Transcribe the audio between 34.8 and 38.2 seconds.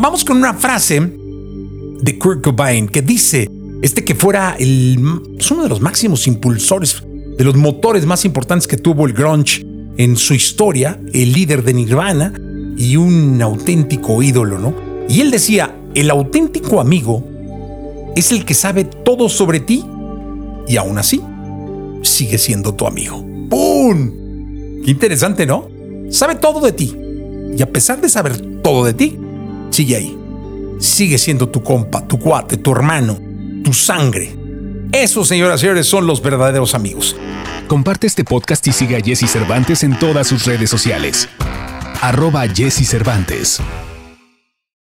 Esos, señoras y señores, son los verdaderos amigos. Comparte